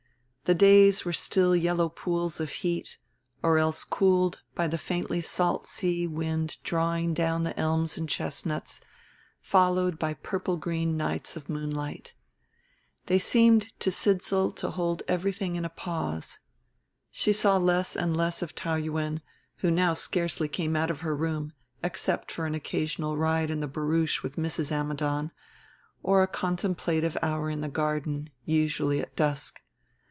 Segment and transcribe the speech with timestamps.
[0.45, 2.97] The days were still yellow pools of heat,
[3.41, 8.81] or else cooled by the faintly salt sea wind drawing down the elms and chestnuts,
[9.39, 12.15] followed by purple green nights of moonlight.
[13.05, 16.39] They seemed to Sidsall to hold everything in a pause.
[17.11, 19.21] She saw less and less of Taou Yuen
[19.59, 23.69] who now scarcely came out of her room except for an occasional ride in the
[23.69, 24.69] barouche with Mrs.
[24.69, 25.31] Ammidon
[26.03, 29.61] or a contemplative hour in the garden, usually at dusk.